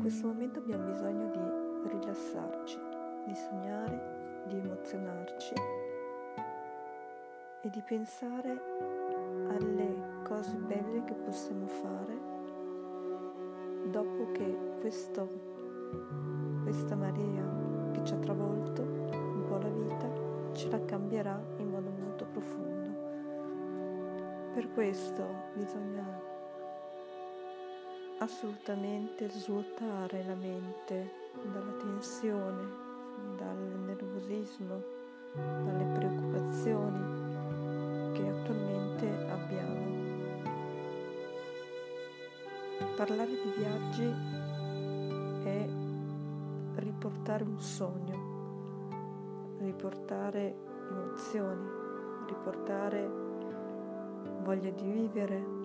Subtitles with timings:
[0.00, 2.78] questo momento abbiamo bisogno di rilassarci,
[3.26, 5.54] di sognare, di emozionarci
[7.62, 8.50] e di pensare
[9.48, 12.20] alle cose belle che possiamo fare
[13.90, 15.28] dopo che questo,
[16.62, 21.90] questa marea che ci ha travolto un po' la vita ce la cambierà in modo
[21.90, 22.90] molto profondo.
[24.54, 25.24] Per questo
[25.54, 26.11] bisogna
[28.22, 31.10] assolutamente svuotare la mente
[31.42, 32.68] dalla tensione,
[33.36, 34.80] dal nervosismo,
[35.34, 37.00] dalle preoccupazioni
[38.12, 39.80] che attualmente abbiamo.
[42.94, 44.14] Parlare di viaggi
[45.42, 45.68] è
[46.76, 50.54] riportare un sogno, riportare
[50.90, 51.68] emozioni,
[52.28, 53.10] riportare
[54.42, 55.61] voglia di vivere,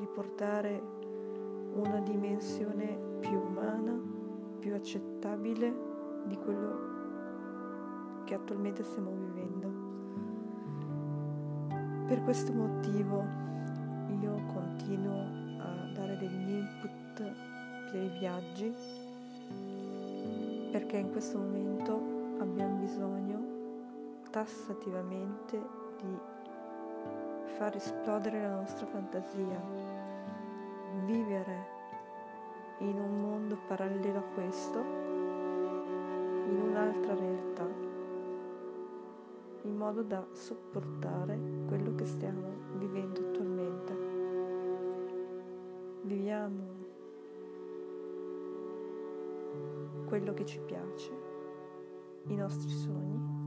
[0.00, 0.82] riportare
[1.74, 3.96] una dimensione più umana,
[4.58, 5.72] più accettabile
[6.24, 6.88] di quello
[8.24, 9.88] che attualmente stiamo vivendo.
[12.06, 13.24] Per questo motivo
[14.20, 15.20] io continuo
[15.58, 17.22] a dare degli input
[17.92, 18.74] per i viaggi
[20.70, 21.92] perché in questo momento
[22.38, 23.38] abbiamo bisogno
[24.30, 25.60] tassativamente
[26.00, 26.18] di
[27.56, 29.60] far esplodere la nostra fantasia,
[31.04, 31.78] vivere
[32.78, 37.68] in un mondo parallelo a questo, in un'altra realtà,
[39.62, 44.08] in modo da sopportare quello che stiamo vivendo attualmente.
[46.02, 46.78] Viviamo
[50.06, 51.12] quello che ci piace,
[52.26, 53.38] i nostri sogni,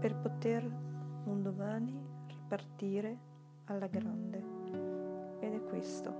[0.00, 0.64] per poter
[1.24, 3.18] un domani ripartire
[3.64, 4.59] alla grande.
[5.80, 6.14] Questo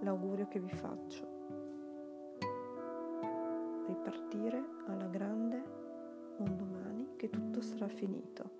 [0.00, 1.28] l'augurio che vi faccio.
[3.86, 5.62] Ripartire alla grande
[6.38, 8.50] un domani che tutto sarà finito.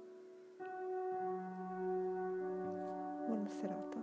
[3.27, 3.94] Buona serata.